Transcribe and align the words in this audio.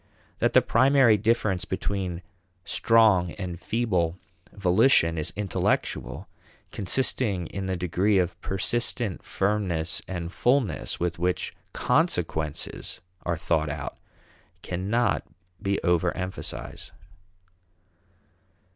That 0.39 0.53
the 0.53 0.63
primary 0.63 1.15
difference 1.15 1.63
between 1.63 2.23
strong 2.65 3.33
and 3.33 3.59
feeble 3.61 4.17
volition 4.51 5.15
is 5.15 5.31
intellectual, 5.35 6.27
consisting 6.71 7.45
in 7.45 7.67
the 7.67 7.77
degree 7.77 8.17
of 8.17 8.41
persistent 8.41 9.21
firmness 9.21 10.01
and 10.07 10.33
fullness 10.33 10.99
with 10.99 11.19
which 11.19 11.55
consequences 11.71 12.99
are 13.27 13.37
thought 13.37 13.69
out, 13.69 13.95
cannot 14.63 15.21
be 15.61 15.79
over 15.83 16.11
emphasized. 16.17 16.89